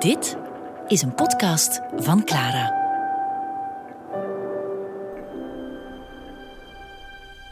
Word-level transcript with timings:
Dit 0.00 0.36
is 0.86 1.02
een 1.02 1.14
podcast 1.14 1.80
van 1.96 2.24
Clara. 2.24 2.72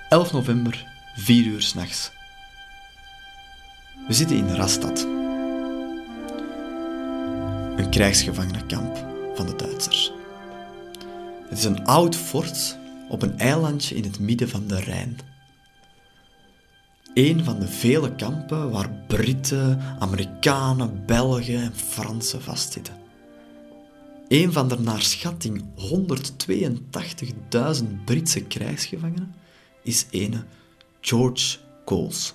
11 0.09 0.33
november, 0.33 0.87
4 1.15 1.45
uur 1.45 1.63
s'nachts. 1.63 2.13
We 4.06 4.13
zitten 4.15 4.37
in 4.37 4.54
Rastad. 4.54 5.03
Een 7.76 7.90
krijgsgevangenenkamp 7.90 8.96
van 9.35 9.46
de 9.46 9.56
Duitsers. 9.56 10.12
Het 11.49 11.58
is 11.58 11.65
een 11.65 11.85
oud 11.85 12.17
fort 12.17 12.78
op 13.08 13.22
een 13.22 13.38
eilandje 13.38 13.94
in 13.94 14.04
het 14.04 14.19
midden 14.19 14.49
van 14.49 14.67
de 14.67 14.80
Rijn. 14.80 15.19
Een 17.19 17.45
van 17.45 17.60
de 17.60 17.69
vele 17.69 18.14
kampen 18.14 18.70
waar 18.70 18.91
Britten, 19.06 19.80
Amerikanen, 19.98 21.06
Belgen 21.06 21.62
en 21.62 21.74
Fransen 21.74 22.42
vastzitten. 22.42 22.95
Een 24.28 24.52
van 24.52 24.68
de 24.68 24.78
naar 24.78 25.02
schatting 25.02 25.64
182.000 27.80 27.84
Britse 28.04 28.40
krijgsgevangenen 28.40 29.34
is 29.82 30.06
ene 30.10 30.45
George 31.00 31.59
Coles. 31.84 32.32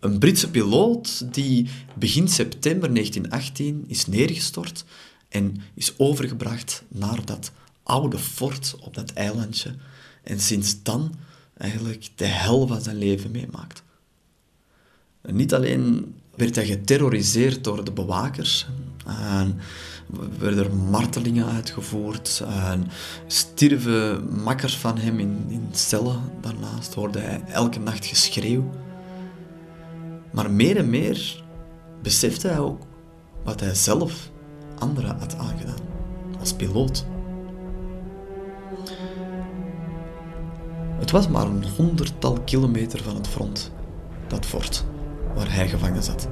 Een 0.00 0.18
Britse 0.18 0.50
piloot 0.50 1.34
die 1.34 1.68
begin 1.94 2.28
september 2.28 2.94
1918 2.94 3.84
is 3.86 4.06
neergestort 4.06 4.84
en 5.28 5.56
is 5.74 5.94
overgebracht 5.98 6.82
naar 6.88 7.24
dat 7.24 7.52
oude 7.82 8.18
fort 8.18 8.76
op 8.80 8.94
dat 8.94 9.12
eilandje 9.12 9.74
en 10.22 10.40
sinds 10.40 10.82
dan 10.82 11.14
eigenlijk 11.62 12.08
de 12.14 12.26
hel 12.26 12.66
van 12.66 12.80
zijn 12.80 12.96
leven 12.96 13.30
meemaakt. 13.30 13.82
niet 15.22 15.54
alleen 15.54 16.14
werd 16.34 16.54
hij 16.54 16.66
geterroriseerd 16.66 17.64
door 17.64 17.84
de 17.84 17.92
bewakers, 17.92 18.66
en 19.06 19.58
werden 20.38 20.64
er 20.64 20.74
martelingen 20.74 21.46
uitgevoerd, 21.46 22.42
en 22.46 22.88
stierven 23.26 24.32
makkers 24.42 24.76
van 24.76 24.98
hem 24.98 25.18
in, 25.18 25.44
in 25.48 25.68
cellen. 25.72 26.20
Daarnaast 26.40 26.94
hoorde 26.94 27.18
hij 27.18 27.44
elke 27.48 27.78
nacht 27.78 28.06
geschreeuw. 28.06 28.70
Maar 30.30 30.50
meer 30.50 30.76
en 30.76 30.90
meer 30.90 31.44
besefte 32.02 32.48
hij 32.48 32.58
ook 32.58 32.82
wat 33.44 33.60
hij 33.60 33.74
zelf 33.74 34.30
anderen 34.78 35.18
had 35.18 35.36
aangedaan, 35.36 35.80
als 36.40 36.52
piloot. 36.52 37.04
Het 41.02 41.10
was 41.10 41.28
maar 41.28 41.46
een 41.46 41.64
honderdtal 41.76 42.40
kilometer 42.44 43.02
van 43.02 43.14
het 43.14 43.28
front, 43.28 43.72
dat 44.26 44.46
fort, 44.46 44.84
waar 45.34 45.54
hij 45.54 45.68
gevangen 45.68 46.02
zat. 46.02 46.28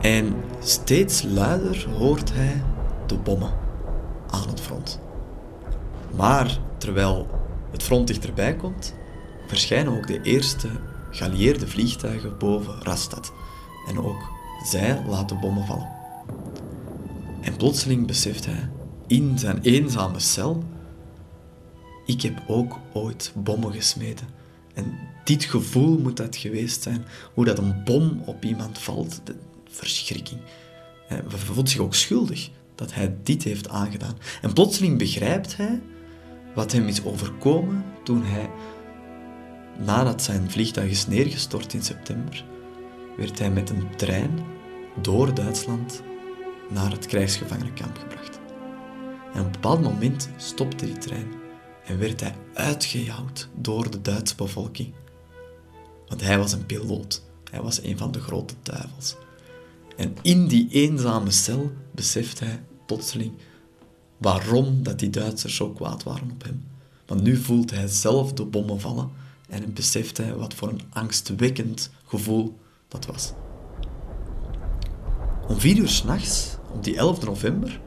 En 0.00 0.34
steeds 0.60 1.22
luider 1.22 1.88
hoort 1.88 2.32
hij 2.32 2.62
de 3.06 3.16
bommen 3.16 3.52
aan 4.30 4.48
het 4.48 4.60
front. 4.60 5.00
Maar 6.16 6.58
terwijl 6.78 7.26
het 7.70 7.82
front 7.82 8.06
dichterbij 8.06 8.56
komt, 8.56 8.94
verschijnen 9.46 9.96
ook 9.96 10.06
de 10.06 10.22
eerste 10.22 10.68
geallieerde 11.10 11.66
vliegtuigen 11.66 12.38
boven 12.38 12.82
Rastad. 12.82 13.32
En 13.88 13.98
ook 13.98 14.30
zij 14.64 15.02
laten 15.08 15.40
bommen 15.40 15.66
vallen. 15.66 15.88
En 17.40 17.56
plotseling 17.56 18.06
beseft 18.06 18.46
hij, 18.46 18.70
in 19.06 19.38
zijn 19.38 19.58
eenzame 19.62 20.18
cel, 20.18 20.64
ik 22.10 22.22
heb 22.22 22.42
ook 22.46 22.78
ooit 22.92 23.32
bommen 23.36 23.72
gesmeden. 23.72 24.28
En 24.74 24.98
dit 25.24 25.44
gevoel 25.44 25.98
moet 25.98 26.16
dat 26.16 26.36
geweest 26.36 26.82
zijn, 26.82 27.04
hoe 27.34 27.44
dat 27.44 27.58
een 27.58 27.84
bom 27.84 28.22
op 28.26 28.44
iemand 28.44 28.78
valt, 28.78 29.20
de 29.24 29.34
verschrikking. 29.68 30.40
Hij 31.06 31.22
voelt 31.26 31.70
zich 31.70 31.80
ook 31.80 31.94
schuldig 31.94 32.50
dat 32.74 32.94
hij 32.94 33.16
dit 33.22 33.42
heeft 33.42 33.68
aangedaan. 33.68 34.16
En 34.42 34.52
plotseling 34.52 34.98
begrijpt 34.98 35.56
hij 35.56 35.80
wat 36.54 36.72
hem 36.72 36.86
is 36.86 37.04
overkomen 37.04 37.84
toen 38.04 38.22
hij, 38.24 38.50
nadat 39.84 40.22
zijn 40.22 40.50
vliegtuig 40.50 40.90
is 40.90 41.06
neergestort 41.06 41.74
in 41.74 41.82
september, 41.82 42.44
werd 43.16 43.38
hij 43.38 43.50
met 43.50 43.70
een 43.70 43.96
trein 43.96 44.38
door 45.02 45.34
Duitsland 45.34 46.02
naar 46.68 46.90
het 46.90 47.06
krijgsgevangenenkamp 47.06 47.98
gebracht. 47.98 48.40
En 49.34 49.40
op 49.40 49.46
een 49.46 49.52
bepaald 49.52 49.82
moment 49.82 50.28
stopte 50.36 50.84
die 50.84 50.98
trein 50.98 51.39
en 51.84 51.98
werd 51.98 52.20
hij 52.20 52.34
uitgejouwd 52.54 53.48
door 53.56 53.90
de 53.90 54.00
Duitse 54.00 54.34
bevolking. 54.34 54.92
Want 56.08 56.20
hij 56.20 56.38
was 56.38 56.52
een 56.52 56.66
piloot. 56.66 57.22
Hij 57.50 57.62
was 57.62 57.82
een 57.82 57.98
van 57.98 58.12
de 58.12 58.20
grote 58.20 58.54
duivels. 58.62 59.16
En 59.96 60.16
in 60.22 60.46
die 60.46 60.68
eenzame 60.70 61.30
cel 61.30 61.70
beseft 61.94 62.40
hij 62.40 62.62
plotseling 62.86 63.32
waarom 64.16 64.82
dat 64.82 64.98
die 64.98 65.10
Duitsers 65.10 65.56
zo 65.56 65.70
kwaad 65.70 66.02
waren 66.02 66.30
op 66.30 66.44
hem. 66.44 66.64
Want 67.06 67.22
nu 67.22 67.36
voelt 67.36 67.70
hij 67.70 67.86
zelf 67.86 68.32
de 68.32 68.44
bommen 68.44 68.80
vallen 68.80 69.10
en 69.48 69.72
beseft 69.72 70.16
hij 70.16 70.34
wat 70.34 70.54
voor 70.54 70.68
een 70.68 70.82
angstwekkend 70.90 71.90
gevoel 72.04 72.58
dat 72.88 73.06
was. 73.06 73.32
Om 75.48 75.60
vier 75.60 75.76
uur 75.76 75.88
s'nachts, 75.88 76.56
op 76.72 76.84
die 76.84 76.96
11 76.96 77.24
november, 77.24 77.80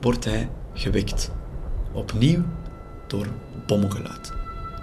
wordt 0.00 0.24
hij 0.24 0.50
gewekt. 0.72 1.30
Opnieuw 1.92 2.44
door 3.06 3.26
bommengeluid. 3.66 4.32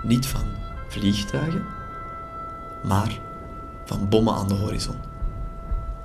Niet 0.03 0.25
van 0.25 0.43
vliegtuigen, 0.87 1.65
maar 2.83 3.19
van 3.85 4.09
bommen 4.09 4.33
aan 4.33 4.47
de 4.47 4.53
horizon. 4.53 4.95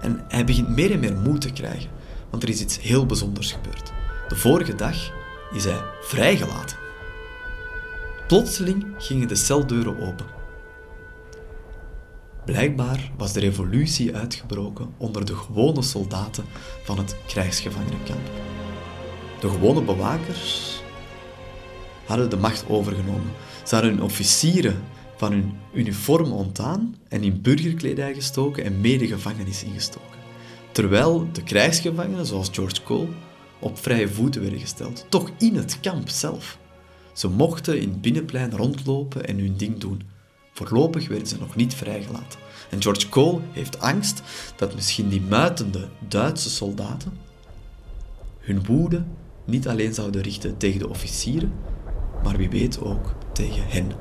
En 0.00 0.24
hij 0.28 0.44
begint 0.44 0.68
meer 0.68 0.90
en 0.90 1.00
meer 1.00 1.16
moed 1.16 1.40
te 1.40 1.52
krijgen, 1.52 1.90
want 2.30 2.42
er 2.42 2.48
is 2.48 2.60
iets 2.60 2.80
heel 2.80 3.06
bijzonders 3.06 3.52
gebeurd. 3.52 3.92
De 4.28 4.36
vorige 4.36 4.74
dag 4.74 5.12
is 5.52 5.64
hij 5.64 5.80
vrijgelaten. 6.00 6.76
Plotseling 8.26 8.86
gingen 8.98 9.28
de 9.28 9.34
celdeuren 9.34 10.00
open. 10.00 10.26
Blijkbaar 12.44 13.10
was 13.16 13.32
de 13.32 13.40
revolutie 13.40 14.16
uitgebroken 14.16 14.94
onder 14.96 15.24
de 15.24 15.36
gewone 15.36 15.82
soldaten 15.82 16.44
van 16.84 16.98
het 16.98 17.16
krijgsgevangenenkamp. 17.26 18.30
De 19.40 19.48
gewone 19.48 19.82
bewakers 19.82 20.80
hadden 22.08 22.30
de 22.30 22.36
macht 22.36 22.64
overgenomen. 22.68 23.30
Ze 23.64 23.74
hadden 23.74 23.92
hun 23.92 24.02
officieren 24.02 24.82
van 25.16 25.32
hun 25.32 25.52
uniform 25.72 26.32
ontdaan 26.32 26.96
en 27.08 27.22
in 27.22 27.42
burgerkledij 27.42 28.14
gestoken 28.14 28.64
en 28.64 28.80
medegevangenis 28.80 29.64
ingestoken. 29.64 30.18
Terwijl 30.72 31.28
de 31.32 31.42
krijgsgevangenen, 31.42 32.26
zoals 32.26 32.48
George 32.52 32.82
Cole, 32.82 33.08
op 33.58 33.78
vrije 33.78 34.08
voeten 34.08 34.40
werden 34.40 34.60
gesteld. 34.60 35.06
Toch 35.08 35.30
in 35.38 35.56
het 35.56 35.80
kamp 35.80 36.08
zelf. 36.08 36.58
Ze 37.12 37.28
mochten 37.28 37.80
in 37.80 37.88
het 37.88 38.00
binnenplein 38.00 38.56
rondlopen 38.56 39.26
en 39.26 39.38
hun 39.38 39.56
ding 39.56 39.78
doen. 39.78 40.02
Voorlopig 40.52 41.08
werden 41.08 41.28
ze 41.28 41.38
nog 41.38 41.56
niet 41.56 41.74
vrijgelaten. 41.74 42.40
En 42.70 42.82
George 42.82 43.08
Cole 43.08 43.40
heeft 43.52 43.80
angst 43.80 44.22
dat 44.56 44.74
misschien 44.74 45.08
die 45.08 45.20
muitende 45.20 45.88
Duitse 46.08 46.50
soldaten 46.50 47.12
hun 48.48 48.64
woede 48.64 49.04
niet 49.44 49.68
alleen 49.68 49.94
zouden 49.94 50.22
richten 50.22 50.56
tegen 50.56 50.78
de 50.78 50.88
officieren, 50.88 51.52
maar 52.22 52.36
wie 52.36 52.50
weet 52.50 52.80
ook 52.80 53.14
tegen 53.32 53.62
hen, 53.66 53.92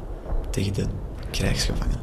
tegen 0.50 0.74
de 0.74 0.86
krijgsgevangenen. 1.32 2.02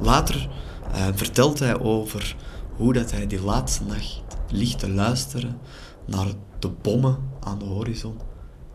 Later 0.00 0.48
uh, 0.94 1.06
vertelt 1.14 1.58
hij 1.58 1.80
over 1.80 2.36
hoe 2.76 2.92
dat 2.92 3.10
hij 3.10 3.26
die 3.26 3.42
laatste 3.42 3.84
nacht 3.84 4.22
ligt 4.50 4.78
te 4.78 4.90
luisteren 4.90 5.58
naar 6.06 6.26
de 6.58 6.68
bommen 6.68 7.18
aan 7.40 7.58
de 7.58 7.64
horizon 7.64 8.16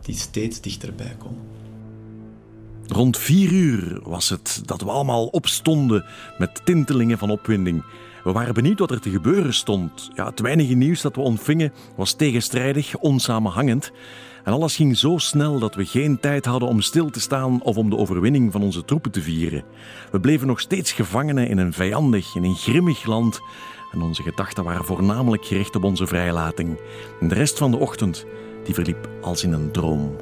die 0.02 0.14
steeds 0.14 0.60
dichterbij 0.60 1.16
komen. 1.18 1.50
Rond 2.86 3.18
vier 3.18 3.52
uur 3.52 4.00
was 4.02 4.28
het 4.28 4.62
dat 4.64 4.80
we 4.80 4.90
allemaal 4.90 5.26
opstonden 5.26 6.04
met 6.38 6.60
tintelingen 6.64 7.18
van 7.18 7.30
opwinding. 7.30 7.84
We 8.24 8.32
waren 8.32 8.54
benieuwd 8.54 8.78
wat 8.78 8.90
er 8.90 9.00
te 9.00 9.10
gebeuren 9.10 9.54
stond. 9.54 10.10
Ja, 10.14 10.26
het 10.26 10.40
weinige 10.40 10.74
nieuws 10.74 11.00
dat 11.00 11.16
we 11.16 11.20
ontvingen 11.20 11.72
was 11.96 12.12
tegenstrijdig, 12.12 12.96
onsamenhangend. 12.96 13.92
En 14.44 14.52
alles 14.52 14.76
ging 14.76 14.96
zo 14.96 15.18
snel 15.18 15.58
dat 15.58 15.74
we 15.74 15.84
geen 15.84 16.20
tijd 16.20 16.44
hadden 16.44 16.68
om 16.68 16.80
stil 16.80 17.10
te 17.10 17.20
staan 17.20 17.62
of 17.62 17.76
om 17.76 17.90
de 17.90 17.96
overwinning 17.96 18.52
van 18.52 18.62
onze 18.62 18.84
troepen 18.84 19.10
te 19.10 19.22
vieren. 19.22 19.64
We 20.10 20.20
bleven 20.20 20.46
nog 20.46 20.60
steeds 20.60 20.92
gevangenen 20.92 21.48
in 21.48 21.58
een 21.58 21.72
vijandig, 21.72 22.34
in 22.34 22.44
een 22.44 22.56
grimmig 22.56 23.04
land. 23.04 23.40
En 23.92 24.02
onze 24.02 24.22
gedachten 24.22 24.64
waren 24.64 24.84
voornamelijk 24.84 25.44
gericht 25.44 25.76
op 25.76 25.84
onze 25.84 26.06
vrijlating. 26.06 26.80
De 27.20 27.34
rest 27.34 27.58
van 27.58 27.70
de 27.70 27.76
ochtend 27.76 28.26
die 28.64 28.74
verliep 28.74 29.08
als 29.20 29.44
in 29.44 29.52
een 29.52 29.72
droom. 29.72 30.16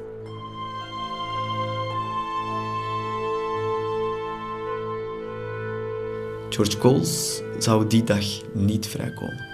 George 6.53 6.77
Coles 6.77 7.41
zou 7.59 7.87
die 7.87 8.03
dag 8.03 8.25
niet 8.53 8.87
vrijkomen. 8.87 9.45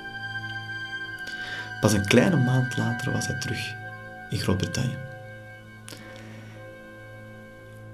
Pas 1.81 1.93
een 1.93 2.07
kleine 2.07 2.37
maand 2.37 2.77
later 2.77 3.11
was 3.11 3.27
hij 3.27 3.39
terug 3.39 3.75
in 4.29 4.37
Groot-Brittannië. 4.37 4.97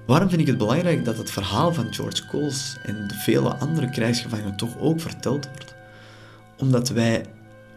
Waarom 0.06 0.30
vind 0.30 0.42
ik 0.42 0.48
het 0.48 0.58
belangrijk 0.58 1.06
dat 1.06 1.18
het 1.18 1.32
verhaal 1.32 1.74
van 1.74 1.94
George 1.94 2.26
Coles 2.28 2.78
en 2.84 3.08
de 3.08 3.14
vele 3.14 3.56
andere 3.56 3.90
krijgsgevangenen 3.90 4.56
toch 4.56 4.80
ook 4.80 5.02
verteld 5.02 5.46
wordt? 5.46 5.76
Omdat 6.58 6.90
wij 6.90 7.26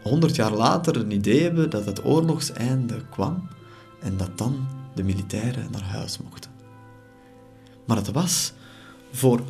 honderd 0.01 0.35
jaar 0.35 0.51
later 0.51 0.95
een 0.95 1.11
idee 1.11 1.41
hebben 1.41 1.69
dat 1.69 1.85
het 1.85 2.05
oorlogseinde 2.05 3.05
kwam 3.09 3.47
en 4.01 4.17
dat 4.17 4.37
dan 4.37 4.67
de 4.95 5.03
militairen 5.03 5.67
naar 5.71 5.83
huis 5.83 6.17
mochten. 6.17 6.51
Maar 7.85 7.97
het 7.97 8.11
was 8.11 8.53
voor 9.11 9.41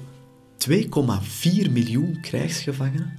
2,4 0.58 1.72
miljoen 1.72 2.22
krijgsgevangenen 2.22 3.14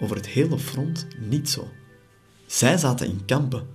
over 0.00 0.16
het 0.16 0.26
hele 0.26 0.58
front 0.58 1.06
niet 1.28 1.48
zo. 1.48 1.68
Zij 2.46 2.78
zaten 2.78 3.06
in 3.06 3.24
kampen. 3.24 3.66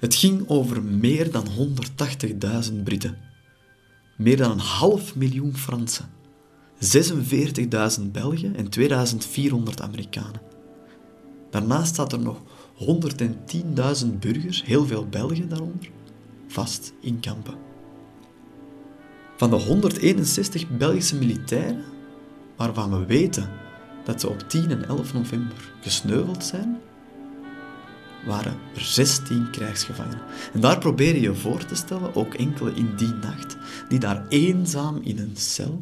Het 0.00 0.14
ging 0.14 0.48
over 0.48 0.82
meer 0.82 1.30
dan 1.30 1.46
180.000 2.70 2.82
Britten, 2.84 3.18
meer 4.16 4.36
dan 4.36 4.50
een 4.50 4.58
half 4.58 5.16
miljoen 5.16 5.56
Fransen, 5.56 6.10
46.000 7.98 8.10
Belgen 8.12 8.56
en 8.56 8.68
2400 8.68 9.80
Amerikanen. 9.80 10.40
Daarnaast 11.50 11.92
staat 11.92 12.12
er 12.12 12.20
nog 12.20 12.42
110.000 14.04 14.06
burgers, 14.20 14.64
heel 14.64 14.86
veel 14.86 15.06
Belgen 15.08 15.48
daaronder, 15.48 15.90
vast 16.48 16.92
in 17.00 17.20
kampen. 17.20 17.54
Van 19.36 19.50
de 19.50 19.56
161 19.56 20.68
Belgische 20.68 21.16
militairen, 21.16 21.84
waarvan 22.56 22.90
we 22.98 23.06
weten 23.06 23.48
dat 24.04 24.20
ze 24.20 24.28
op 24.28 24.48
10 24.48 24.70
en 24.70 24.88
11 24.88 25.12
november 25.12 25.72
gesneuveld 25.80 26.44
zijn, 26.44 26.76
waren 28.26 28.56
er 28.74 28.80
16 28.80 29.50
krijgsgevangenen. 29.50 30.22
En 30.52 30.60
daar 30.60 30.78
probeer 30.78 31.14
je 31.14 31.20
je 31.20 31.34
voor 31.34 31.64
te 31.64 31.74
stellen, 31.74 32.14
ook 32.14 32.34
enkele 32.34 32.74
in 32.74 32.96
die 32.96 33.12
nacht, 33.12 33.56
die 33.88 33.98
daar 33.98 34.28
eenzaam 34.28 35.00
in 35.02 35.18
een 35.18 35.36
cel 35.36 35.78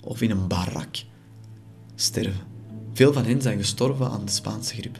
of 0.00 0.22
in 0.22 0.30
een 0.30 0.48
barak 0.48 0.96
sterven. 1.94 2.54
Veel 2.92 3.12
van 3.12 3.24
hen 3.24 3.42
zijn 3.42 3.58
gestorven 3.58 4.10
aan 4.10 4.24
de 4.24 4.32
Spaanse 4.32 4.74
griep. 4.74 4.98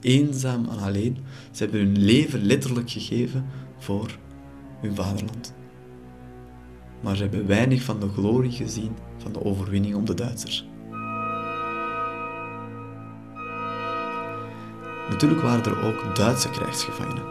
Eenzaam 0.00 0.68
en 0.68 0.78
alleen, 0.78 1.18
ze 1.50 1.62
hebben 1.62 1.80
hun 1.80 1.98
leven 1.98 2.44
letterlijk 2.44 2.90
gegeven 2.90 3.46
voor 3.78 4.18
hun 4.80 4.94
vaderland. 4.94 5.52
Maar 7.02 7.16
ze 7.16 7.22
hebben 7.22 7.46
weinig 7.46 7.82
van 7.82 8.00
de 8.00 8.08
glorie 8.08 8.50
gezien 8.50 8.92
van 9.18 9.32
de 9.32 9.44
overwinning 9.44 9.94
op 9.94 10.06
de 10.06 10.14
Duitsers. 10.14 10.66
Natuurlijk 15.10 15.42
waren 15.42 15.64
er 15.64 15.82
ook 15.82 16.16
Duitse 16.16 16.50
krijgsgevangenen. 16.50 17.22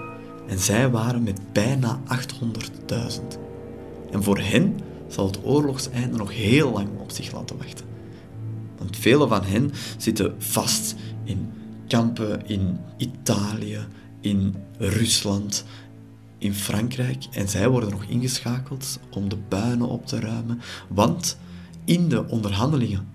En 0.48 0.60
zij 0.60 0.90
waren 0.90 1.24
met 1.24 1.40
bijna 1.54 2.00
800.000. 2.08 3.22
En 4.12 4.24
voor 4.24 4.40
hen 4.40 4.80
zal 5.08 5.26
het 5.26 5.40
oorlogseinde 5.44 6.18
nog 6.18 6.34
heel 6.34 6.72
lang 6.72 6.88
op 7.00 7.12
zich 7.12 7.32
laten 7.32 7.58
wachten. 7.58 7.86
Want 8.78 8.98
vele 8.98 9.28
van 9.28 9.44
hen 9.44 9.72
zitten 9.98 10.36
vast 10.38 10.96
in 11.24 11.50
kampen 11.88 12.48
in 12.48 12.80
Italië, 12.98 13.80
in 14.22 14.56
Rusland, 14.78 15.66
in 16.42 16.54
Frankrijk. 16.54 17.24
En 17.32 17.50
zij 17.50 17.70
worden 17.70 17.90
nog 17.90 18.04
ingeschakeld 18.04 19.00
om 19.12 19.30
de 19.30 19.38
puinen 19.38 19.88
op 19.88 20.06
te 20.06 20.20
ruimen. 20.20 20.62
Want 20.90 21.38
in 21.86 22.10
de 22.10 22.28
onderhandelingen 22.28 23.08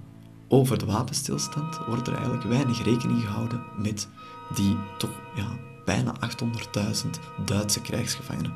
over 0.49 0.79
de 0.79 0.87
wapenstilstand 0.87 1.79
wordt 1.87 2.07
er 2.07 2.15
eigenlijk 2.15 2.45
weinig 2.45 2.85
rekening 2.85 3.21
gehouden 3.21 3.63
met 3.79 4.09
die 4.55 4.77
toch 4.99 5.21
ja, 5.37 5.59
bijna 5.85 6.15
800.000 6.15 7.11
Duitse 7.45 7.81
krijgsgevangenen. 7.81 8.53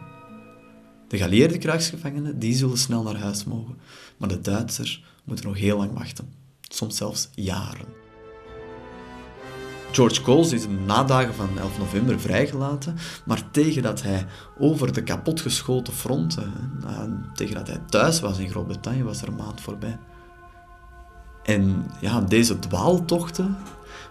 De 1.08 1.16
geallieerde 1.16 1.58
krijgsgevangenen 1.58 2.38
die 2.38 2.54
zullen 2.54 2.78
snel 2.78 3.02
naar 3.02 3.18
huis 3.18 3.44
mogen, 3.44 3.76
maar 4.16 4.28
de 4.28 4.40
Duitsers 4.40 5.04
moeten 5.24 5.46
nog 5.46 5.56
heel 5.56 5.76
lang 5.76 5.92
wachten, 5.92 6.32
soms 6.60 6.96
zelfs 6.96 7.28
jaren. 7.34 7.99
George 9.92 10.22
Coles 10.22 10.52
is 10.52 10.62
de 10.62 10.68
nadagen 10.68 11.34
van 11.34 11.58
11 11.58 11.78
november 11.78 12.20
vrijgelaten, 12.20 12.96
maar 13.24 13.50
tegen 13.50 13.82
dat 13.82 14.02
hij 14.02 14.26
over 14.58 14.92
de 14.92 15.02
kapotgeschoten 15.02 15.92
fronten, 15.92 16.52
tegen 17.34 17.54
dat 17.54 17.66
hij 17.66 17.80
thuis 17.88 18.20
was 18.20 18.38
in 18.38 18.50
Groot-Brittannië, 18.50 19.02
was 19.02 19.22
er 19.22 19.28
een 19.28 19.36
maand 19.36 19.60
voorbij. 19.60 19.98
En 21.42 21.90
ja, 22.00 22.20
deze 22.20 22.58
dwaaltochten 22.58 23.56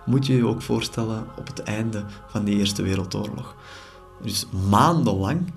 moet 0.05 0.25
je 0.25 0.35
je 0.35 0.47
ook 0.47 0.61
voorstellen 0.61 1.25
op 1.37 1.47
het 1.47 1.63
einde 1.63 2.03
van 2.27 2.45
de 2.45 2.51
Eerste 2.51 2.81
Wereldoorlog. 2.81 3.55
Dus 4.21 4.45
maandenlang, 4.69 5.51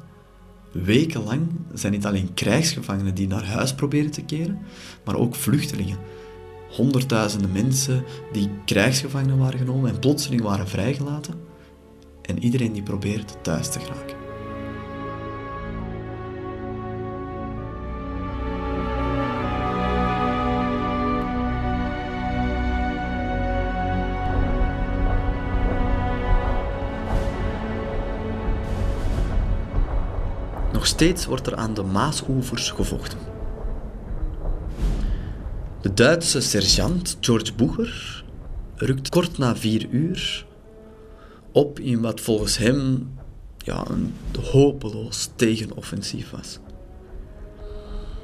wekenlang, 0.72 1.48
zijn 1.72 1.92
niet 1.92 2.06
alleen 2.06 2.34
krijgsgevangenen 2.34 3.14
die 3.14 3.26
naar 3.26 3.46
huis 3.46 3.74
proberen 3.74 4.10
te 4.10 4.24
keren, 4.24 4.58
maar 5.04 5.16
ook 5.16 5.34
vluchtelingen. 5.34 5.98
Honderdduizenden 6.72 7.52
mensen 7.52 8.04
die 8.32 8.50
krijgsgevangenen 8.64 9.38
waren 9.38 9.58
genomen 9.58 9.90
en 9.90 9.98
plotseling 9.98 10.42
waren 10.42 10.68
vrijgelaten. 10.68 11.34
En 12.22 12.42
iedereen 12.42 12.72
die 12.72 12.82
probeert 12.82 13.36
thuis 13.42 13.68
te 13.68 13.80
geraken. 13.80 14.16
Nog 30.72 30.86
steeds 30.86 31.26
wordt 31.26 31.46
er 31.46 31.56
aan 31.56 31.74
de 31.74 31.82
Maasoevers 31.82 32.70
gevochten. 32.70 33.21
Duitse 35.94 36.40
sergeant 36.40 37.16
George 37.20 37.52
Boeger 37.54 38.24
rukt 38.76 39.08
kort 39.08 39.38
na 39.38 39.56
vier 39.56 39.88
uur 39.90 40.46
op 41.52 41.78
in 41.80 42.00
wat 42.00 42.20
volgens 42.20 42.56
hem 42.56 43.10
ja, 43.58 43.84
een 43.88 44.14
hopeloos 44.50 45.30
tegenoffensief 45.36 46.30
was. 46.30 46.58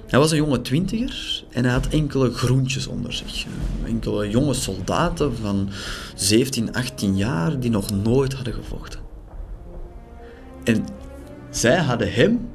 Hij 0.07 0.19
was 0.19 0.31
een 0.31 0.37
jonge 0.37 0.61
twintiger 0.61 1.45
en 1.51 1.65
hij 1.65 1.73
had 1.73 1.89
enkele 1.89 2.31
groentjes 2.31 2.87
onder 2.87 3.13
zich. 3.13 3.47
Enkele 3.85 4.31
jonge 4.31 4.55
soldaten 4.55 5.37
van 5.37 5.69
17, 6.15 6.73
18 6.73 7.17
jaar 7.17 7.61
die 7.61 7.71
nog 7.71 7.91
nooit 7.91 8.33
hadden 8.33 8.55
gevochten. 8.55 9.01
En 10.65 10.85
zij 11.51 11.77
hadden 11.77 12.13
hem 12.13 12.49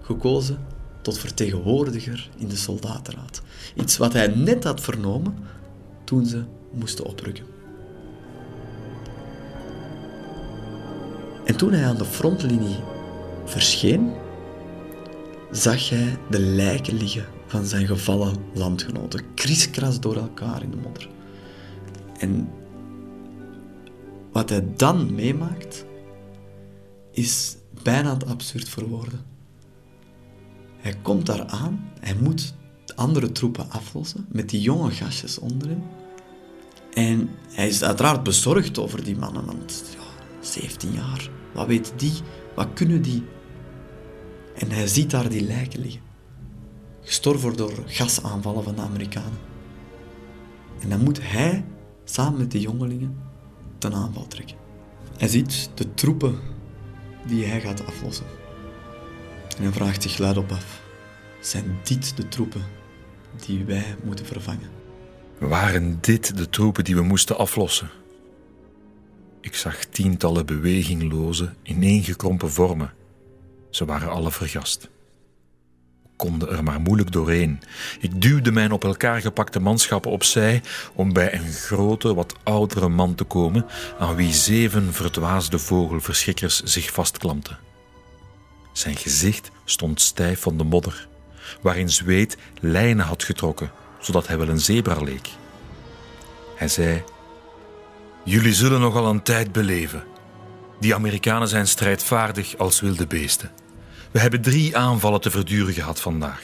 gekozen 0.00 0.58
tot 1.02 1.18
vertegenwoordiger 1.18 2.30
in 2.36 2.48
de 2.48 2.56
soldatenraad. 2.56 3.42
Iets 3.74 3.96
wat 3.96 4.12
hij 4.12 4.26
net 4.26 4.64
had 4.64 4.80
vernomen 4.80 5.34
toen 6.04 6.26
ze 6.26 6.44
moesten 6.72 7.04
oprukken. 7.04 7.44
En 11.44 11.56
toen 11.56 11.72
hij 11.72 11.86
aan 11.86 11.96
de 11.96 12.04
frontlinie 12.04 12.76
verscheen, 13.44 14.12
zag 15.50 15.88
hij 15.88 16.18
de 16.30 16.40
lijken 16.40 16.96
liggen 16.96 17.24
van 17.46 17.64
zijn 17.64 17.86
gevallen 17.86 18.36
landgenoten, 18.54 19.34
kriskras 19.34 20.00
door 20.00 20.16
elkaar 20.16 20.62
in 20.62 20.70
de 20.70 20.76
modder. 20.76 21.08
En 22.18 22.48
wat 24.32 24.48
hij 24.48 24.66
dan 24.76 25.14
meemaakt, 25.14 25.84
is 27.10 27.56
bijna 27.82 28.16
te 28.16 28.26
absurd 28.26 28.68
voor 28.68 28.88
woorden. 28.88 29.31
Hij 30.82 30.94
komt 31.02 31.26
daar 31.26 31.46
aan, 31.46 31.90
hij 32.00 32.14
moet 32.14 32.54
de 32.84 32.96
andere 32.96 33.32
troepen 33.32 33.70
aflossen 33.70 34.26
met 34.28 34.50
die 34.50 34.60
jonge 34.60 34.90
gastjes 34.90 35.38
onder 35.38 35.68
hem. 35.68 35.82
En 36.92 37.30
hij 37.52 37.68
is 37.68 37.82
uiteraard 37.82 38.22
bezorgd 38.22 38.78
over 38.78 39.04
die 39.04 39.16
mannen, 39.16 39.44
want 39.46 39.84
ja, 39.96 40.24
17 40.40 40.92
jaar, 40.92 41.30
wat 41.54 41.66
weten 41.66 41.96
die, 41.96 42.12
wat 42.54 42.68
kunnen 42.74 43.02
die? 43.02 43.22
En 44.54 44.70
hij 44.70 44.86
ziet 44.86 45.10
daar 45.10 45.28
die 45.28 45.42
lijken 45.42 45.80
liggen, 45.80 46.02
gestorven 47.00 47.56
door 47.56 47.72
gasaanvallen 47.86 48.64
van 48.64 48.74
de 48.74 48.80
Amerikanen. 48.80 49.38
En 50.80 50.88
dan 50.88 51.02
moet 51.02 51.18
hij 51.22 51.64
samen 52.04 52.38
met 52.38 52.50
de 52.50 52.60
jongelingen 52.60 53.16
ten 53.78 53.94
aanval 53.94 54.26
trekken. 54.26 54.56
Hij 55.16 55.28
ziet 55.28 55.70
de 55.74 55.94
troepen 55.94 56.38
die 57.26 57.44
hij 57.44 57.60
gaat 57.60 57.86
aflossen. 57.86 58.26
En 59.60 59.72
vraagt 59.72 60.02
zich 60.02 60.18
luidop 60.18 60.52
af: 60.52 60.80
zijn 61.40 61.78
dit 61.82 62.16
de 62.16 62.28
troepen 62.28 62.64
die 63.46 63.64
wij 63.64 63.96
moeten 64.04 64.26
vervangen? 64.26 64.70
Waren 65.38 65.98
dit 66.00 66.36
de 66.36 66.48
troepen 66.48 66.84
die 66.84 66.94
we 66.94 67.02
moesten 67.02 67.38
aflossen? 67.38 67.90
Ik 69.40 69.54
zag 69.54 69.84
tientallen 69.84 70.46
bewegingloze, 70.46 71.52
ineengekrompen 71.62 72.50
vormen. 72.50 72.92
Ze 73.70 73.84
waren 73.84 74.10
alle 74.10 74.30
vergast. 74.30 74.90
Konden 76.16 76.50
er 76.50 76.62
maar 76.62 76.80
moeilijk 76.80 77.12
doorheen. 77.12 77.60
Ik 78.00 78.20
duwde 78.20 78.52
mijn 78.52 78.72
op 78.72 78.84
elkaar 78.84 79.20
gepakte 79.20 79.60
manschappen 79.60 80.10
opzij 80.10 80.62
om 80.94 81.12
bij 81.12 81.34
een 81.34 81.52
grote, 81.52 82.14
wat 82.14 82.34
oudere 82.42 82.88
man 82.88 83.14
te 83.14 83.24
komen 83.24 83.66
aan 83.98 84.14
wie 84.14 84.32
zeven 84.32 84.92
verdwaasde 84.92 85.58
vogelverschrikkers 85.58 86.62
zich 86.62 86.90
vastklampten. 86.90 87.58
Zijn 88.72 88.96
gezicht 88.96 89.50
stond 89.64 90.00
stijf 90.00 90.40
van 90.40 90.56
de 90.56 90.64
modder, 90.64 91.08
waarin 91.60 91.90
zweet 91.90 92.36
lijnen 92.60 93.06
had 93.06 93.24
getrokken, 93.24 93.70
zodat 94.00 94.26
hij 94.26 94.38
wel 94.38 94.48
een 94.48 94.60
zebra 94.60 95.00
leek. 95.00 95.28
Hij 96.56 96.68
zei: 96.68 97.04
Jullie 98.24 98.54
zullen 98.54 98.80
nogal 98.80 99.06
een 99.06 99.22
tijd 99.22 99.52
beleven. 99.52 100.04
Die 100.80 100.94
Amerikanen 100.94 101.48
zijn 101.48 101.66
strijdvaardig 101.66 102.58
als 102.58 102.80
wilde 102.80 103.06
beesten. 103.06 103.50
We 104.10 104.18
hebben 104.18 104.42
drie 104.42 104.76
aanvallen 104.76 105.20
te 105.20 105.30
verduren 105.30 105.74
gehad 105.74 106.00
vandaag. 106.00 106.42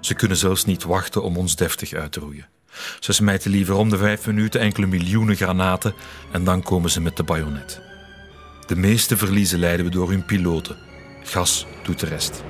Ze 0.00 0.14
kunnen 0.14 0.36
zelfs 0.36 0.64
niet 0.64 0.82
wachten 0.84 1.22
om 1.22 1.36
ons 1.36 1.56
deftig 1.56 1.92
uit 1.92 2.12
te 2.12 2.20
roeien. 2.20 2.48
Ze 3.00 3.12
smijten 3.12 3.50
liever 3.50 3.74
om 3.74 3.88
de 3.88 3.96
vijf 3.96 4.26
minuten 4.26 4.60
enkele 4.60 4.86
miljoenen 4.86 5.36
granaten 5.36 5.94
en 6.32 6.44
dan 6.44 6.62
komen 6.62 6.90
ze 6.90 7.00
met 7.00 7.16
de 7.16 7.22
bajonet. 7.22 7.80
De 8.66 8.76
meeste 8.76 9.16
verliezen 9.16 9.58
leiden 9.58 9.86
we 9.86 9.92
door 9.92 10.10
hun 10.10 10.24
piloten. 10.24 10.85
Gas 11.26 11.66
doet 11.82 12.00
de 12.00 12.06
rest. 12.06 12.44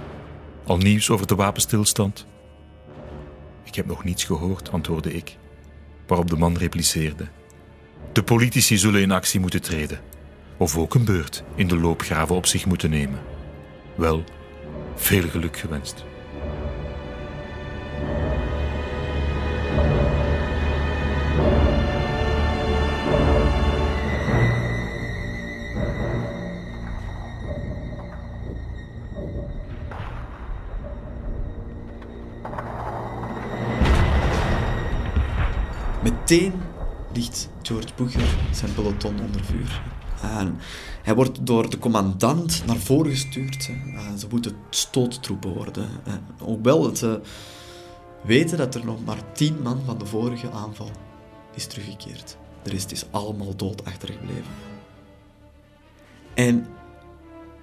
Al 0.65 0.77
nieuws 0.77 1.11
over 1.11 1.27
de 1.27 1.35
wapenstilstand? 1.35 2.27
Ik 3.65 3.75
heb 3.75 3.87
nog 3.87 4.05
niets 4.05 4.25
gehoord, 4.25 4.73
antwoordde 4.73 5.15
ik, 5.15 5.37
waarop 6.07 6.31
de 6.31 6.37
man 6.37 6.57
repliceerde. 6.57 7.29
De 8.13 8.23
politici 8.23 8.77
zullen 8.79 9.01
in 9.01 9.11
actie 9.11 9.41
moeten 9.41 9.63
treden, 9.63 10.01
of 10.57 10.77
ook 10.77 10.95
een 10.95 11.05
beurt 11.05 11.43
in 11.55 11.69
de 11.69 11.79
loopgraven 11.79 12.37
op 12.37 12.47
zich 12.47 12.67
moeten 12.67 12.91
nemen. 12.91 13.21
Wel, 13.95 14.25
veel 14.95 15.29
geluk 15.29 15.57
gewenst. 15.57 16.05
Meteen 36.21 36.53
ligt 37.13 37.49
George 37.63 37.89
Booker 37.97 38.37
zijn 38.53 38.75
peloton 38.75 39.21
onder 39.21 39.45
vuur. 39.45 39.83
En 40.23 40.59
hij 41.03 41.15
wordt 41.15 41.47
door 41.47 41.71
de 41.71 41.79
commandant 41.79 42.63
naar 42.67 42.77
voren 42.77 43.11
gestuurd. 43.11 43.71
Ze 44.19 44.27
moeten 44.31 44.57
stoottroepen 44.71 45.55
worden. 45.55 45.89
En 46.05 46.27
hoewel 46.39 46.97
ze 46.97 47.21
weten 48.23 48.59
dat 48.59 48.75
er 48.75 48.85
nog 48.85 49.05
maar 49.05 49.33
tien 49.33 49.63
man 49.63 49.81
van 49.85 49.99
de 49.99 50.07
vorige 50.07 50.51
aanval 50.51 50.91
is 51.55 51.67
teruggekeerd. 51.67 52.37
De 52.63 52.71
rest 52.71 52.93
is 52.93 53.05
allemaal 53.11 53.57
dood 53.57 53.85
achtergebleven. 53.85 54.55
En 56.35 56.67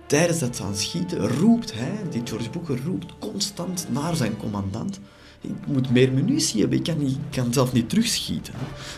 tijdens 0.05 0.39
dat 0.39 0.55
ze 0.55 0.63
aan 0.63 0.75
schieten 0.75 1.27
roept 1.27 1.73
hij, 1.73 1.99
die 2.09 2.21
George 2.25 2.49
Booker 2.49 2.83
roept 2.85 3.13
constant 3.19 3.87
naar 3.89 4.15
zijn 4.15 4.37
commandant 4.37 4.99
ik 5.43 5.67
moet 5.67 5.89
meer 5.89 6.11
munitie 6.11 6.61
hebben, 6.61 6.77
ik 6.77 6.83
kan, 6.83 6.97
niet, 6.97 7.17
kan 7.31 7.53
zelf 7.53 7.73
niet 7.73 7.89
terugschieten. 7.89 8.53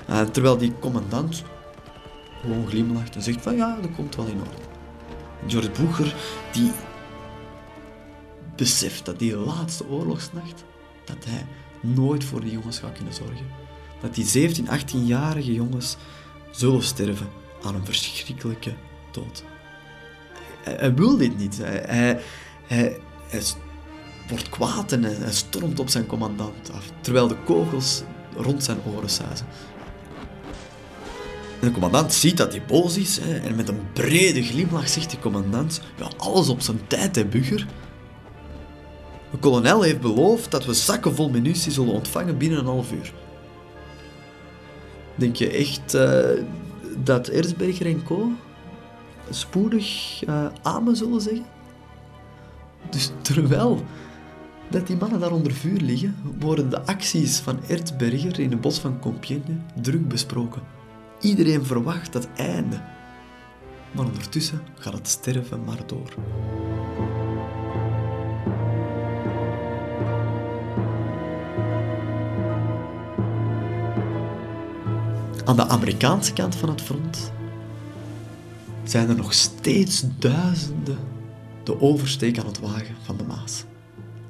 Uh, 0.09 0.21
terwijl 0.21 0.57
die 0.57 0.73
commandant 0.79 1.43
gewoon 2.41 2.67
glimlacht 2.67 3.15
en 3.15 3.21
zegt 3.21 3.41
van 3.41 3.55
ja, 3.55 3.77
dat 3.81 3.91
komt 3.95 4.15
wel 4.15 4.25
in 4.25 4.39
orde. 4.39 4.63
George 5.47 5.71
Boeger, 5.81 6.15
die 6.51 6.71
beseft 8.55 9.05
dat 9.05 9.19
die 9.19 9.35
laatste 9.35 9.87
oorlogsnacht, 9.87 10.63
dat 11.05 11.25
hij 11.25 11.45
nooit 11.81 12.23
voor 12.23 12.41
die 12.41 12.51
jongens 12.51 12.79
gaat 12.79 12.95
kunnen 12.95 13.13
zorgen. 13.13 13.45
Dat 14.01 14.15
die 14.15 14.25
17, 14.25 14.67
18-jarige 14.67 15.53
jongens 15.53 15.97
zullen 16.51 16.83
sterven 16.83 17.27
aan 17.63 17.75
een 17.75 17.85
verschrikkelijke 17.85 18.73
dood. 19.11 19.43
Hij, 20.63 20.93
wil 20.93 21.17
dit 21.17 21.37
niet. 21.37 21.57
Hij, 21.57 21.83
hij, 21.85 22.21
hij, 22.67 22.99
hij 23.27 23.41
wordt 24.27 24.49
kwaad 24.49 24.91
en 24.91 25.03
hij 25.03 25.31
stormt 25.31 25.79
op 25.79 25.89
zijn 25.89 26.05
commandant 26.05 26.71
af, 26.71 26.89
terwijl 27.01 27.27
de 27.27 27.37
kogels 27.45 28.03
rond 28.35 28.63
zijn 28.63 28.77
oren 28.95 29.09
suizen. 29.09 29.45
En 31.59 31.67
de 31.67 31.71
commandant 31.71 32.13
ziet 32.13 32.37
dat 32.37 32.51
hij 32.51 32.65
boos 32.65 32.97
is 32.97 33.19
hè, 33.19 33.37
en 33.37 33.55
met 33.55 33.69
een 33.69 33.79
brede 33.93 34.43
glimlach 34.43 34.89
zegt 34.89 35.11
de 35.11 35.19
commandant: 35.19 35.81
ja, 35.97 36.07
alles 36.17 36.49
op 36.49 36.61
zijn 36.61 36.87
tijd, 36.87 37.15
hè, 37.15 37.25
Bugger. 37.25 37.67
De 39.31 39.37
kolonel 39.37 39.81
heeft 39.81 40.01
beloofd 40.01 40.51
dat 40.51 40.65
we 40.65 40.73
zakken 40.73 41.15
vol 41.15 41.29
munitie 41.29 41.71
zullen 41.71 41.93
ontvangen 41.93 42.37
binnen 42.37 42.59
een 42.59 42.65
half 42.65 42.91
uur. 42.91 43.13
Denk 45.15 45.35
je 45.35 45.49
echt 45.49 45.95
uh, 45.95 46.19
dat 46.97 47.27
Erzberger 47.27 47.85
en 47.85 48.03
co. 48.03 48.31
spoedig 49.29 50.21
uh, 50.27 50.45
amen 50.61 50.95
zullen 50.95 51.21
zeggen? 51.21 51.45
Dus 52.89 53.11
terwijl 53.21 53.83
dat 54.69 54.87
die 54.87 54.95
mannen 54.95 55.19
daar 55.19 55.31
onder 55.31 55.51
vuur 55.51 55.79
liggen, 55.79 56.15
worden 56.39 56.69
de 56.69 56.85
acties 56.85 57.37
van 57.37 57.59
Erzberger 57.67 58.39
in 58.39 58.51
het 58.51 58.61
bos 58.61 58.79
van 58.79 58.99
Compiègne 58.99 59.55
druk 59.81 60.07
besproken. 60.07 60.61
Iedereen 61.21 61.65
verwacht 61.65 62.13
het 62.13 62.27
einde. 62.35 62.81
Maar 63.91 64.05
ondertussen 64.05 64.61
gaat 64.79 64.93
het 64.93 65.07
sterven 65.07 65.63
maar 65.63 65.79
door. 65.85 66.13
Aan 75.45 75.55
de 75.55 75.67
Amerikaanse 75.67 76.33
kant 76.33 76.55
van 76.55 76.69
het 76.69 76.81
front 76.81 77.31
zijn 78.83 79.09
er 79.09 79.15
nog 79.15 79.33
steeds 79.33 80.03
duizenden 80.19 80.97
de 81.63 81.81
oversteek 81.81 82.39
aan 82.39 82.45
het 82.45 82.59
wagen 82.59 82.95
van 83.03 83.17
de 83.17 83.23
Maas. 83.23 83.63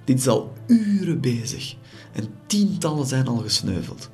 Dit 0.06 0.18
is 0.18 0.28
al 0.28 0.54
uren 0.68 1.22
bezig 1.22 1.76
en 2.14 2.28
tientallen 2.46 3.06
zijn 3.06 3.28
al 3.28 3.38
gesneuveld. 3.38 4.10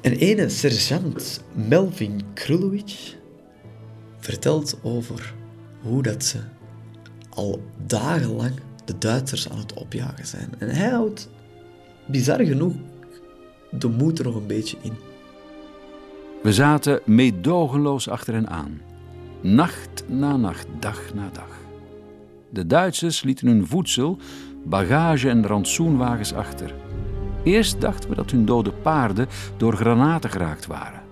En 0.00 0.12
ene 0.12 0.48
sergeant 0.48 1.42
Melvin 1.52 2.20
Krulowicz 2.34 3.14
vertelt 4.18 4.78
over 4.82 5.34
hoe 5.82 6.02
dat 6.02 6.24
ze 6.24 6.38
al 7.28 7.62
dagenlang 7.86 8.52
de 8.84 8.98
Duitsers 8.98 9.48
aan 9.48 9.58
het 9.58 9.72
opjagen 9.72 10.26
zijn. 10.26 10.48
En 10.58 10.68
hij 10.68 10.88
houdt, 10.88 11.28
bizar 12.06 12.44
genoeg, 12.44 12.74
de 13.70 13.88
moed 13.88 14.18
er 14.18 14.24
nog 14.24 14.34
een 14.34 14.46
beetje 14.46 14.76
in. 14.82 14.92
We 16.42 16.52
zaten 16.52 17.00
meedogenloos 17.04 18.08
achter 18.08 18.34
hen 18.34 18.48
aan. 18.48 18.80
Nacht 19.40 20.04
na 20.08 20.36
nacht, 20.36 20.66
dag 20.80 21.14
na 21.14 21.30
dag. 21.32 21.53
De 22.54 22.66
Duitsers 22.66 23.22
lieten 23.22 23.46
hun 23.46 23.66
voedsel, 23.66 24.18
bagage 24.64 25.28
en 25.28 25.46
rantsoenwagens 25.46 26.32
achter. 26.32 26.74
Eerst 27.42 27.80
dachten 27.80 28.08
we 28.08 28.14
dat 28.16 28.30
hun 28.30 28.44
dode 28.44 28.72
paarden 28.72 29.26
door 29.56 29.76
granaten 29.76 30.30
geraakt 30.30 30.66
waren. 30.66 31.02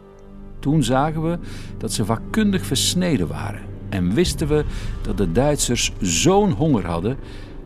Toen 0.61 0.83
zagen 0.83 1.23
we 1.23 1.39
dat 1.79 1.93
ze 1.93 2.05
vakkundig 2.05 2.67
versneden 2.67 3.29
waren 3.29 3.63
en 3.89 4.15
wisten 4.15 4.49
we 4.49 4.65
dat 5.03 5.17
de 5.17 5.33
Duitsers 5.33 5.93
zo'n 6.01 6.51
honger 6.51 6.87
hadden 6.87 7.17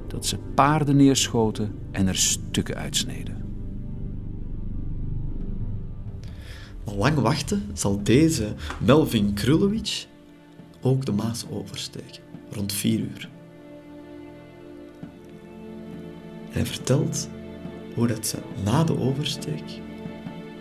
dat 0.06 0.26
ze 0.26 0.38
paarden 0.54 0.97
neerschoten 0.97 1.75
en 1.90 2.06
er 2.06 2.16
stukken 2.16 2.76
uitsneden. 2.76 3.45
lang 6.97 7.18
wachten 7.18 7.71
zal 7.75 8.02
deze 8.02 8.54
Melvin 8.80 9.35
Krulowicz 9.35 10.06
ook 10.83 11.06
de 11.06 11.12
Maas 11.12 11.45
oversteken, 11.50 12.23
rond 12.50 12.73
vier 12.73 12.99
uur. 12.99 13.35
Hij 16.56 16.66
vertelt 16.66 17.28
hoe 17.94 18.06
dat 18.06 18.26
ze 18.26 18.36
na 18.64 18.84
de 18.84 18.98
oversteek 18.98 19.80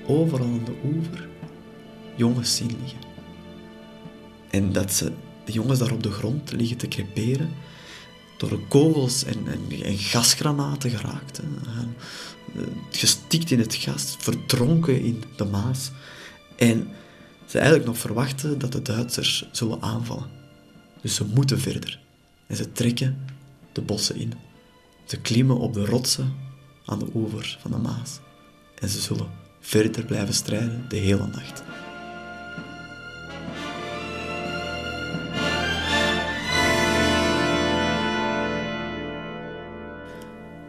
overal 0.07 0.45
aan 0.45 0.65
de 0.65 0.75
oever 0.83 1.27
jongens 2.15 2.55
zien 2.55 2.75
liggen. 2.81 2.99
En 4.49 4.73
dat 4.73 4.93
ze 4.93 5.11
de 5.45 5.51
jongens 5.51 5.79
daar 5.79 5.91
op 5.91 6.03
de 6.03 6.11
grond 6.11 6.51
liggen 6.51 6.77
te 6.77 6.87
creperen, 6.87 7.49
door 8.37 8.59
kogels 8.67 9.23
en, 9.23 9.47
en, 9.47 9.83
en 9.83 9.97
gasgranaten 9.97 10.89
geraakt. 10.89 11.37
Hè. 11.37 11.43
Gestikt 12.91 13.51
in 13.51 13.59
het 13.59 13.75
gas, 13.75 14.15
verdronken 14.19 15.01
in 15.01 15.23
de 15.35 15.45
Maas. 15.45 15.91
En 16.55 16.87
ze 17.45 17.57
eigenlijk 17.57 17.87
nog 17.87 17.97
verwachten 17.97 18.59
dat 18.59 18.71
de 18.71 18.81
Duitsers 18.81 19.47
zullen 19.51 19.81
aanvallen. 19.81 20.29
Dus 21.01 21.15
ze 21.15 21.25
moeten 21.25 21.59
verder. 21.59 21.99
En 22.47 22.55
ze 22.55 22.71
trekken 22.71 23.17
de 23.71 23.81
bossen 23.81 24.15
in. 24.15 24.33
Ze 25.05 25.21
klimmen 25.21 25.57
op 25.57 25.73
de 25.73 25.85
rotsen 25.85 26.33
aan 26.85 26.99
de 26.99 27.07
oever 27.13 27.57
van 27.61 27.71
de 27.71 27.77
Maas. 27.77 28.19
En 28.79 28.89
ze 28.89 29.01
zullen 29.01 29.29
verder 29.59 30.05
blijven 30.05 30.33
strijden 30.33 30.85
de 30.89 30.95
hele 30.95 31.27
nacht. 31.27 31.63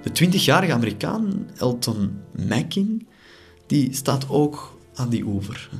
De 0.02 0.26
20-jarige 0.26 0.72
Amerikaan 0.72 1.48
Elton 1.56 2.20
Macking 2.48 3.06
die 3.66 3.94
staat 3.94 4.28
ook 4.28 4.78
aan 4.94 5.08
die 5.08 5.24
oever. 5.24 5.70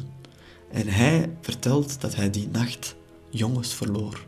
En 0.71 0.89
hij 0.89 1.37
vertelt 1.41 2.01
dat 2.01 2.15
hij 2.15 2.31
die 2.31 2.49
nacht 2.49 2.97
jongens 3.31 3.75
verloor 3.75 4.25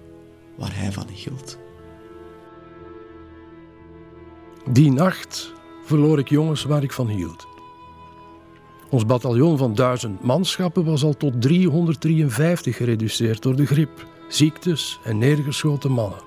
waar 0.56 0.76
hij 0.76 0.92
van 0.92 1.08
hield. 1.08 1.58
Die 4.72 4.92
nacht 4.92 5.52
verloor 5.84 6.18
ik 6.18 6.28
jongens 6.28 6.64
waar 6.64 6.82
ik 6.82 6.92
van 6.92 7.08
hield. 7.08 7.46
Ons 8.90 9.06
bataljon 9.06 9.58
van 9.58 9.74
duizend 9.74 10.22
manschappen 10.22 10.84
was 10.84 11.04
al 11.04 11.16
tot 11.16 11.42
353 11.42 12.76
gereduceerd 12.76 13.42
door 13.42 13.56
de 13.56 13.66
griep, 13.66 14.06
ziektes 14.28 15.00
en 15.04 15.18
neergeschoten 15.18 15.90
mannen. 15.90 16.18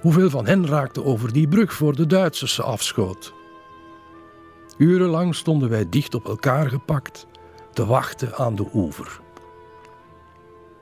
Hoeveel 0.00 0.30
van 0.30 0.46
hen 0.46 0.66
raakten 0.66 1.04
over 1.04 1.32
die 1.32 1.48
brug 1.48 1.72
voor 1.72 1.96
de 1.96 2.06
Duitsers 2.06 2.54
ze 2.54 2.62
afschoot? 2.62 3.34
Urenlang 4.76 5.34
stonden 5.34 5.68
wij 5.68 5.88
dicht 5.88 6.14
op 6.14 6.26
elkaar 6.26 6.68
gepakt, 6.68 7.26
te 7.72 7.86
wachten 7.86 8.34
aan 8.34 8.56
de 8.56 8.66
oever. 8.74 9.20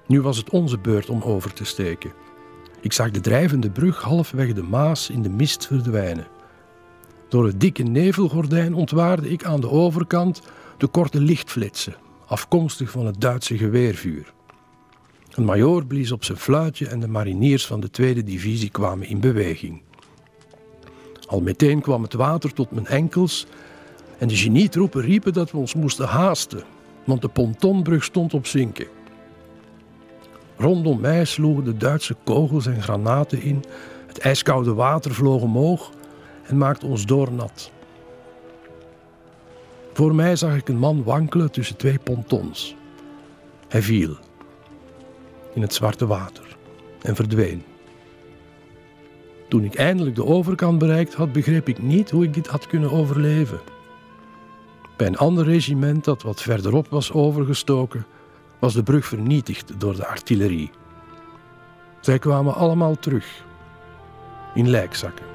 Nu 0.07 0.23
was 0.23 0.37
het 0.37 0.50
onze 0.50 0.78
beurt 0.78 1.09
om 1.11 1.23
over 1.23 1.52
te 1.52 1.64
steken. 1.64 2.12
Ik 2.85 2.93
zag 2.93 3.11
de 3.11 3.21
drijvende 3.21 3.71
brug 3.71 4.03
halfweg 4.03 4.53
de 4.53 4.62
Maas 4.62 5.11
in 5.11 5.23
de 5.23 5.29
mist 5.29 5.67
verdwijnen. 5.67 6.26
Door 7.29 7.47
het 7.47 7.61
dikke 7.61 7.83
nevelgordijn 7.83 8.75
ontwaarde 8.75 9.31
ik 9.31 9.45
aan 9.45 9.61
de 9.61 9.71
overkant 9.71 10.43
de 10.79 10.87
korte 10.87 11.21
lichtflitsen, 11.21 11.95
afkomstig 12.26 12.91
van 12.91 13.07
het 13.07 13.21
Duitse 13.21 13.57
geweervuur. 13.57 14.33
Een 15.31 15.45
majoor 15.45 15.87
blies 15.87 16.12
op 16.12 16.25
zijn 16.25 16.38
fluitje 16.38 16.88
en 16.88 17.00
de 17.00 17.09
mariniers 17.09 17.67
van 17.67 17.81
de 17.81 17.91
tweede 17.91 18.23
divisie 18.23 18.71
kwamen 18.71 19.07
in 19.07 19.21
beweging. 19.21 19.83
Al 21.26 21.41
meteen 21.41 21.81
kwam 21.81 22.03
het 22.03 22.12
water 22.12 22.53
tot 22.53 22.71
mijn 22.71 22.87
enkels 22.87 23.47
en 24.19 24.29
de 24.29 24.37
genietroepen 24.37 25.03
riepen 25.03 25.33
dat 25.33 25.50
we 25.50 25.57
ons 25.57 25.75
moesten 25.75 26.07
haasten, 26.07 26.62
want 27.05 27.23
de 27.23 27.29
pontonbrug 27.29 28.05
stond 28.05 28.35
op 28.35 28.47
zinken. 28.47 28.87
Rondom 30.56 31.00
mij 31.00 31.25
sloegen 31.25 31.64
de 31.64 31.76
Duitse 31.76 32.16
kogels 32.25 32.66
en 32.66 32.82
granaten 32.82 33.42
in, 33.42 33.64
het 34.06 34.18
ijskoude 34.18 34.75
water 34.75 35.14
vloog 35.14 35.42
omhoog 35.42 35.90
en 36.42 36.58
maakte 36.58 36.87
ons 36.87 37.06
doornat. 37.06 37.73
Voor 39.92 40.14
mij 40.14 40.37
zag 40.37 40.56
ik 40.56 40.68
een 40.68 40.78
man 40.78 41.02
wankelen 41.04 41.50
tussen 41.50 41.76
twee 41.76 41.99
pontons. 41.99 42.76
Hij 43.68 43.82
viel 43.82 44.16
in 45.54 45.62
het 45.62 45.75
zwarte 45.75 46.06
water 46.06 46.56
en 47.02 47.14
verdween. 47.14 47.62
Toen 49.49 49.64
ik 49.64 49.75
eindelijk 49.75 50.16
de 50.16 50.25
overkant 50.25 50.78
bereikt 50.78 51.14
had, 51.14 51.32
begreep 51.32 51.68
ik 51.68 51.82
niet 51.82 52.11
hoe 52.11 52.25
ik 52.25 52.34
dit 52.34 52.46
had 52.46 52.66
kunnen 52.66 52.90
overleven. 52.90 53.61
Bij 54.96 55.06
een 55.06 55.16
ander 55.16 55.44
regiment 55.44 56.04
dat 56.04 56.23
wat 56.23 56.42
verderop 56.42 56.88
was 56.88 57.12
overgestoken, 57.12 58.06
was 58.64 58.75
de 58.75 58.83
brug 58.83 59.06
vernietigd 59.06 59.80
door 59.80 59.97
de 59.97 60.06
artillerie. 60.06 60.71
Zij 62.00 62.18
kwamen 62.18 62.54
allemaal 62.54 62.99
terug 62.99 63.44
in 64.54 64.71
lijkzakken. 64.71 65.34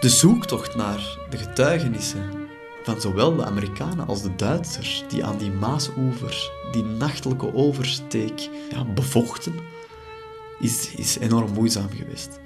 De 0.00 0.08
zoektocht 0.08 0.74
naar 0.76 1.18
de 1.30 1.36
getuigenissen 1.36 2.48
van 2.82 3.00
zowel 3.00 3.36
de 3.36 3.44
Amerikanen 3.44 4.06
als 4.06 4.22
de 4.22 4.36
Duitsers 4.36 5.04
die 5.08 5.24
aan 5.24 5.38
die 5.38 5.50
Maasoever, 5.50 6.50
die 6.72 6.82
nachtelijke 6.82 7.54
oversteek 7.54 8.48
ja, 8.70 8.84
bevochten, 8.84 9.54
is, 10.60 10.94
is 10.94 11.18
enorm 11.18 11.52
moeizaam 11.52 11.88
geweest. 11.90 12.40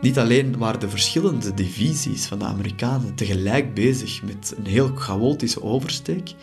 Niet 0.00 0.18
alleen 0.18 0.58
waren 0.58 0.80
de 0.80 0.88
verschillende 0.88 1.54
divisies 1.54 2.26
van 2.26 2.38
de 2.38 2.44
Amerikanen 2.44 3.14
tegelijk 3.14 3.74
bezig 3.74 4.22
met 4.22 4.54
een 4.56 4.66
heel 4.66 4.94
chaotische 4.94 5.62
oversteek, 5.62 6.34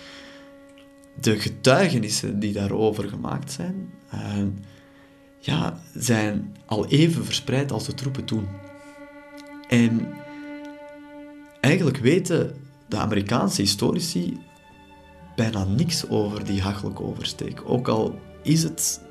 de 1.22 1.40
getuigenissen 1.40 2.40
die 2.40 2.54
daarover 2.54 3.10
gemaakt 3.10 3.52
zijn, 3.52 3.94
uh, 4.14 4.22
ja, 5.40 5.82
zijn 5.94 6.56
al 6.66 6.88
even 6.88 7.26
verspreid 7.26 7.72
als 7.72 7.86
de 7.86 7.94
troepen 7.94 8.26
toen. 8.26 8.48
En 9.68 10.08
eigenlijk 11.68 11.98
weten 11.98 12.56
de 12.88 12.98
Amerikaanse 12.98 13.62
historici 13.62 14.40
bijna 15.36 15.64
niks 15.64 16.10
over 16.10 16.46
die 16.46 16.62
hachelijke 16.62 17.04
oversteek. 17.04 17.62
Ook 17.66 17.88
al 17.88 18.20
is 18.44 18.64
het 18.64 19.02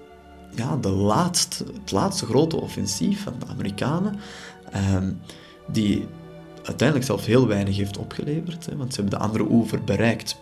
ja, 0.54 0.76
de 0.76 0.88
laatste, 0.88 1.64
het 1.64 1.92
laatste 1.92 2.26
grote 2.26 2.60
offensief 2.60 3.22
van 3.22 3.34
de 3.38 3.46
Amerikanen, 3.46 4.18
ehm, 4.72 5.12
die 5.66 6.06
uiteindelijk 6.62 7.06
zelfs 7.06 7.26
heel 7.26 7.46
weinig 7.46 7.76
heeft 7.76 7.98
opgeleverd, 7.98 8.66
hè, 8.66 8.76
want 8.76 8.94
ze 8.94 9.00
hebben 9.00 9.18
de 9.18 9.24
andere 9.24 9.46
oever 9.50 9.84
bereikt. 9.84 10.36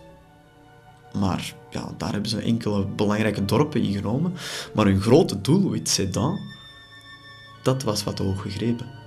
Maar 1.13 1.53
ja, 1.69 1.93
daar 1.97 2.11
hebben 2.11 2.29
ze 2.29 2.41
enkele 2.41 2.85
belangrijke 2.85 3.45
dorpen 3.45 3.81
ingenomen. 3.81 4.33
Maar 4.73 4.85
hun 4.85 5.01
grote 5.01 5.41
doelwit, 5.41 5.89
Sedan, 5.89 6.39
dat 7.63 7.83
was 7.83 8.03
wat 8.03 8.17
hoog 8.17 8.41
gegrepen 8.41 9.03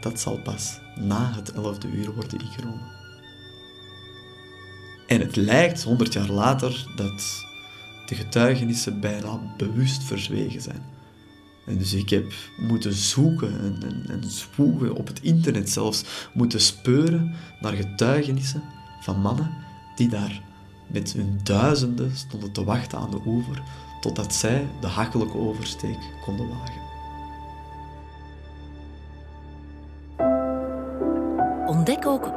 dat 0.00 0.20
zal 0.20 0.38
pas 0.42 0.80
na 1.00 1.32
het 1.34 1.52
11e 1.52 1.94
uur 1.94 2.14
worden 2.14 2.40
ingenomen. 2.40 2.98
En 5.06 5.20
het 5.20 5.36
lijkt 5.36 5.82
100 5.82 6.12
jaar 6.12 6.30
later 6.30 6.86
dat 6.96 7.44
de 8.06 8.14
getuigenissen 8.14 9.00
bijna 9.00 9.40
bewust 9.56 10.02
verzwegen 10.02 10.60
zijn. 10.60 10.82
En 11.66 11.78
dus 11.78 11.92
ik 11.92 12.10
heb 12.10 12.32
moeten 12.56 12.92
zoeken 12.92 13.60
en, 13.60 13.82
en, 13.82 14.04
en 14.08 14.96
op 14.96 15.06
het 15.06 15.22
internet 15.22 15.70
zelfs, 15.70 16.04
moeten 16.34 16.60
speuren 16.60 17.34
naar 17.60 17.72
getuigenissen 17.72 18.62
van 19.00 19.20
mannen 19.20 19.50
die 19.96 20.08
daar 20.08 20.42
met 20.86 21.12
hun 21.12 21.40
duizenden 21.42 22.16
stonden 22.16 22.52
te 22.52 22.64
wachten 22.64 22.98
aan 22.98 23.10
de 23.10 23.20
oever 23.26 23.62
totdat 24.00 24.34
zij 24.34 24.68
de 24.80 24.86
hakkelijke 24.86 25.38
oversteek 25.38 25.98
konden 26.24 26.48
wagen. 26.48 26.89